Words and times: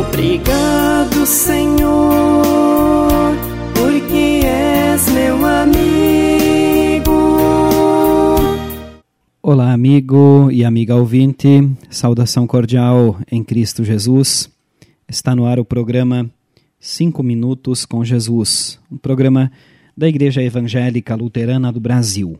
Obrigado, 0.00 1.26
Senhor, 1.26 2.42
porque 3.74 4.40
és 4.46 5.06
meu 5.12 5.44
amigo. 5.44 7.12
Olá, 9.42 9.72
amigo 9.72 10.50
e 10.50 10.64
amiga 10.64 10.96
ouvinte, 10.96 11.68
saudação 11.90 12.46
cordial 12.46 13.18
em 13.30 13.44
Cristo 13.44 13.84
Jesus. 13.84 14.50
Está 15.06 15.36
no 15.36 15.44
ar 15.44 15.58
o 15.58 15.64
programa 15.64 16.30
Cinco 16.80 17.22
Minutos 17.22 17.84
com 17.84 18.02
Jesus, 18.02 18.80
um 18.90 18.96
programa 18.96 19.52
da 19.94 20.08
Igreja 20.08 20.42
Evangélica 20.42 21.14
Luterana 21.14 21.70
do 21.70 21.80
Brasil. 21.80 22.38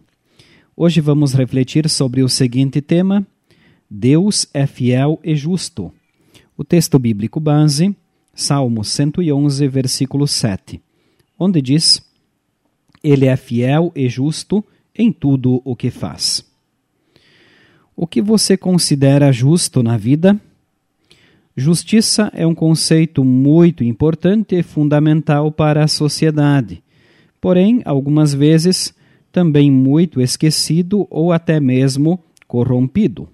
Hoje 0.74 1.02
vamos 1.02 1.34
refletir 1.34 1.86
sobre 1.90 2.22
o 2.22 2.30
seguinte 2.30 2.80
tema: 2.80 3.26
Deus 3.90 4.48
é 4.54 4.66
fiel 4.66 5.20
e 5.22 5.36
justo. 5.36 5.92
O 6.62 6.64
texto 6.64 6.96
bíblico 6.96 7.40
base, 7.40 7.92
Salmo 8.32 8.84
111, 8.84 9.66
versículo 9.66 10.28
7, 10.28 10.80
onde 11.36 11.60
diz: 11.60 12.00
Ele 13.02 13.26
é 13.26 13.34
fiel 13.34 13.90
e 13.96 14.08
justo 14.08 14.64
em 14.96 15.10
tudo 15.10 15.60
o 15.64 15.74
que 15.74 15.90
faz. 15.90 16.48
O 17.96 18.06
que 18.06 18.22
você 18.22 18.56
considera 18.56 19.32
justo 19.32 19.82
na 19.82 19.96
vida? 19.96 20.40
Justiça 21.56 22.30
é 22.32 22.46
um 22.46 22.54
conceito 22.54 23.24
muito 23.24 23.82
importante 23.82 24.54
e 24.54 24.62
fundamental 24.62 25.50
para 25.50 25.82
a 25.82 25.88
sociedade, 25.88 26.80
porém, 27.40 27.82
algumas 27.84 28.32
vezes, 28.32 28.94
também 29.32 29.68
muito 29.68 30.20
esquecido 30.20 31.08
ou 31.10 31.32
até 31.32 31.58
mesmo 31.58 32.22
corrompido. 32.46 33.28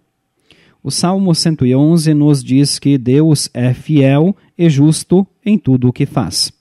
O 0.82 0.90
Salmo 0.90 1.34
111 1.34 2.14
nos 2.14 2.42
diz 2.42 2.78
que 2.78 2.96
Deus 2.96 3.50
é 3.52 3.74
fiel 3.74 4.36
e 4.56 4.70
justo 4.70 5.26
em 5.44 5.58
tudo 5.58 5.88
o 5.88 5.92
que 5.92 6.06
faz. 6.06 6.52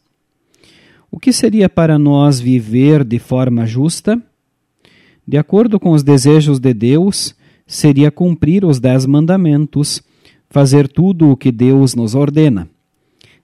O 1.12 1.20
que 1.20 1.32
seria 1.32 1.70
para 1.70 1.98
nós 1.98 2.40
viver 2.40 3.04
de 3.04 3.20
forma 3.20 3.66
justa? 3.66 4.22
De 5.26 5.38
acordo 5.38 5.80
com 5.80 5.92
os 5.92 6.04
desejos 6.04 6.60
de 6.60 6.74
Deus, 6.74 7.36
seria 7.66 8.10
cumprir 8.10 8.66
os 8.66 8.80
dez 8.80 9.06
mandamentos 9.06 10.02
fazer 10.50 10.88
tudo 10.88 11.30
o 11.32 11.38
que 11.38 11.52
Deus 11.52 11.94
nos 11.94 12.16
ordena. 12.16 12.70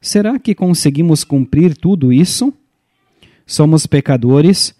Será 0.01 0.39
que 0.39 0.55
conseguimos 0.55 1.23
cumprir 1.23 1.75
tudo 1.77 2.11
isso? 2.11 2.53
Somos 3.45 3.85
pecadores 3.85 4.73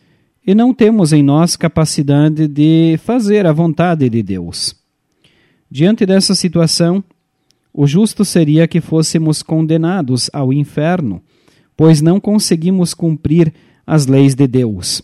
e 0.45 0.55
não 0.55 0.73
temos 0.73 1.13
em 1.13 1.23
nós 1.23 1.55
capacidade 1.55 2.47
de 2.47 2.97
fazer 3.03 3.45
a 3.45 3.53
vontade 3.53 4.09
de 4.09 4.23
Deus. 4.23 4.82
Diante 5.75 6.05
dessa 6.05 6.35
situação, 6.35 7.03
o 7.73 7.87
justo 7.87 8.23
seria 8.23 8.67
que 8.67 8.79
fôssemos 8.79 9.41
condenados 9.41 10.29
ao 10.31 10.53
inferno, 10.53 11.19
pois 11.75 11.99
não 11.99 12.19
conseguimos 12.19 12.93
cumprir 12.93 13.51
as 13.83 14.05
leis 14.05 14.35
de 14.35 14.45
Deus. 14.45 15.01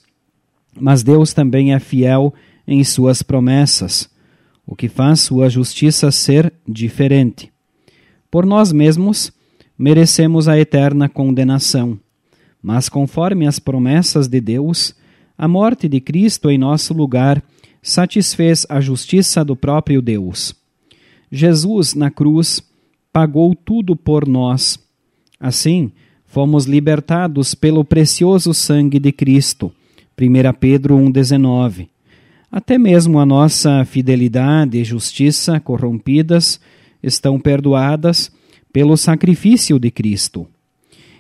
Mas 0.80 1.02
Deus 1.02 1.34
também 1.34 1.74
é 1.74 1.80
fiel 1.80 2.36
em 2.68 2.84
suas 2.84 3.24
promessas 3.24 4.12
o 4.64 4.76
que 4.76 4.88
faz 4.88 5.22
sua 5.22 5.50
justiça 5.50 6.12
ser 6.12 6.54
diferente. 6.68 7.52
Por 8.30 8.46
nós 8.46 8.72
mesmos, 8.72 9.34
merecemos 9.76 10.48
a 10.48 10.60
eterna 10.60 11.10
condenação, 11.10 12.00
mas 12.62 12.88
conforme 12.90 13.48
as 13.48 13.58
promessas 13.58 14.28
de 14.28 14.40
Deus, 14.40 14.94
a 15.36 15.48
morte 15.48 15.90
de 15.90 16.00
Cristo 16.00 16.48
em 16.52 16.60
nosso 16.60 16.94
lugar 16.94 17.44
satisfez 17.82 18.68
a 18.70 18.80
justiça 18.80 19.44
do 19.44 19.56
próprio 19.56 20.00
Deus. 20.00 20.59
Jesus, 21.32 21.94
na 21.94 22.10
cruz, 22.10 22.62
pagou 23.12 23.56
tudo 23.56 23.96
por 23.96 24.28
nós. 24.28 24.80
Assim, 25.40 25.92
fomos 26.26 26.66
libertados 26.66 27.54
pelo 27.56 27.84
precioso 27.86 28.54
sangue 28.54 29.00
de 29.00 29.12
Cristo. 29.12 29.72
1 30.20 30.54
Pedro 30.60 30.98
1,19 30.98 31.88
até 32.52 32.80
mesmo 32.80 33.20
a 33.20 33.26
nossa 33.26 33.86
fidelidade 33.86 34.80
e 34.80 34.84
justiça 34.84 35.60
corrompidas 35.60 36.60
estão 37.02 37.40
perdoadas 37.40 38.32
pelo 38.74 38.98
sacrifício 38.98 39.78
de 39.78 39.92
Cristo. 39.92 40.48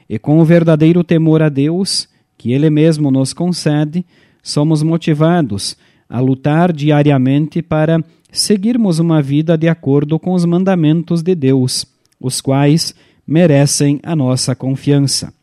E 0.09 0.17
com 0.17 0.39
o 0.39 0.45
verdadeiro 0.45 1.03
temor 1.03 1.43
a 1.43 1.49
Deus, 1.49 2.09
que 2.35 2.51
Ele 2.51 2.69
mesmo 2.69 3.11
nos 3.11 3.31
concede, 3.31 4.03
somos 4.41 4.81
motivados 4.81 5.77
a 6.09 6.19
lutar 6.19 6.73
diariamente 6.73 7.61
para 7.61 8.03
seguirmos 8.31 8.99
uma 8.99 9.21
vida 9.21 9.57
de 9.57 9.67
acordo 9.67 10.19
com 10.19 10.33
os 10.33 10.45
mandamentos 10.45 11.21
de 11.21 11.35
Deus, 11.35 11.85
os 12.19 12.41
quais 12.41 12.93
merecem 13.25 13.99
a 14.03 14.15
nossa 14.15 14.55
confiança. 14.55 15.33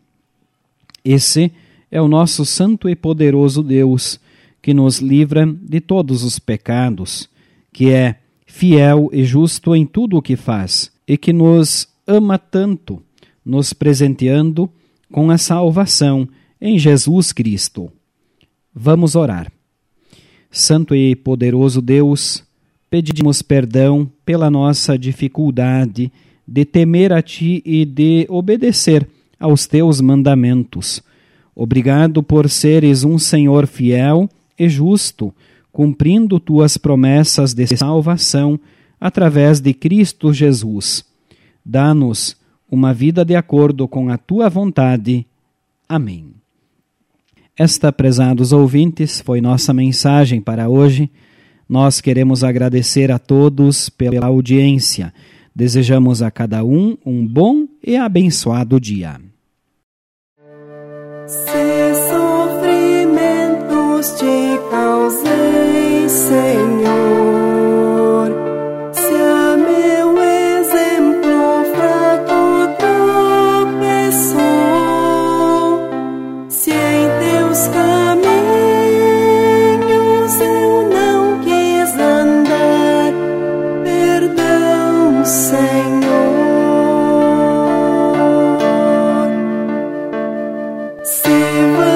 Esse 1.05 1.53
é 1.91 2.01
o 2.01 2.09
nosso 2.09 2.45
santo 2.45 2.89
e 2.89 2.97
poderoso 2.97 3.63
Deus 3.63 4.21
que 4.61 4.75
nos 4.75 4.99
livra 4.99 5.47
de 5.47 5.81
todos 5.81 6.25
os 6.25 6.39
pecados, 6.39 7.29
que 7.73 7.91
é 7.91 8.17
fiel 8.47 9.09
e 9.13 9.25
justo 9.25 9.75
em 9.75 9.87
tudo 9.87 10.17
o 10.17 10.23
que 10.23 10.35
faz 10.35 10.91
e 11.07 11.17
que 11.17 11.33
nos 11.33 11.89
ama 12.07 12.39
tanto, 12.39 13.03
nos 13.45 13.73
presenteando 13.73 14.69
com 15.13 15.31
a 15.31 15.39
salvação 15.39 16.29
em 16.61 16.79
Jesus 16.79 17.33
Cristo. 17.33 17.93
Vamos 18.75 19.15
orar. 19.15 19.53
Santo 20.51 20.95
e 20.95 21.15
poderoso 21.15 21.81
Deus, 21.81 22.43
pedimos 22.91 23.43
perdão 23.43 24.11
pela 24.25 24.51
nossa 24.51 24.99
dificuldade 24.99 26.13
de 26.47 26.65
temer 26.65 27.13
a 27.13 27.21
Ti 27.21 27.63
e 27.65 27.85
de 27.85 28.27
obedecer 28.29 29.09
aos 29.39 29.67
Teus 29.67 30.01
mandamentos. 30.01 31.03
Obrigado 31.55 32.23
por 32.23 32.49
seres 32.49 33.03
um 33.03 33.19
Senhor 33.19 33.67
fiel 33.67 34.29
e 34.59 34.69
justo, 34.69 35.35
cumprindo 35.73 36.39
tuas 36.39 36.77
promessas 36.77 37.53
de 37.53 37.67
salvação 37.77 38.59
através 39.01 39.61
de 39.61 39.75
Cristo 39.75 40.33
Jesus. 40.33 41.05
Dá-nos 41.65 42.37
uma 42.71 42.93
vida 42.95 43.25
de 43.25 43.35
acordo 43.35 43.87
com 43.87 44.09
a 44.09 44.19
tua 44.19 44.49
vontade. 44.49 45.27
Amém. 45.89 46.31
Esta, 47.57 47.91
prezados 47.91 48.53
ouvintes, 48.53 49.21
foi 49.21 49.41
nossa 49.41 49.73
mensagem 49.73 50.41
para 50.41 50.69
hoje. 50.69 51.11
Nós 51.69 52.01
queremos 52.01 52.45
agradecer 52.45 53.11
a 53.11 53.19
todos 53.19 53.89
pela 53.89 54.27
audiência. 54.27 55.13
Desejamos 55.55 56.23
a 56.23 56.31
cada 56.31 56.65
um 56.65 56.97
um 57.05 57.27
bom 57.27 57.67
e 57.83 57.97
abençoado 57.97 58.79
dia. 58.79 59.21
te 61.27 61.96
Say 91.07 91.96